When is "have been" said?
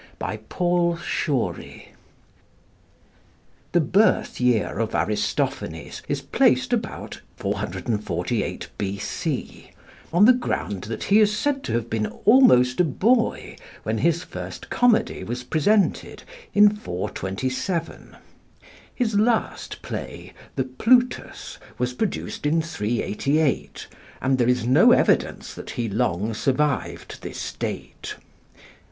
11.73-12.07